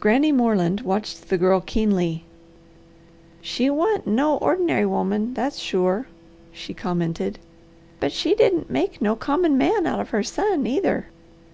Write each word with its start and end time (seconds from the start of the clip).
Granny 0.00 0.32
Moreland 0.32 0.80
watched 0.80 1.28
the 1.28 1.36
Girl 1.36 1.60
keenly. 1.60 2.24
"She 3.42 3.68
wa'ant 3.68 4.06
no 4.06 4.38
ordinary 4.38 4.86
woman, 4.86 5.34
that's 5.34 5.58
sure," 5.58 6.06
she 6.50 6.72
commented. 6.72 7.38
"And 8.00 8.10
she 8.10 8.34
didn't 8.34 8.70
make 8.70 9.02
no 9.02 9.14
common 9.14 9.58
man 9.58 9.86
out 9.86 10.00
of 10.00 10.08
her 10.16 10.22
son, 10.22 10.66
either. 10.66 11.08